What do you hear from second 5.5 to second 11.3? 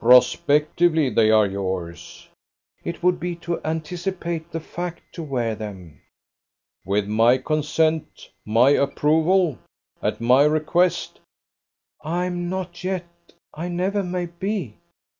them." "With my consent, my approval? at my request?"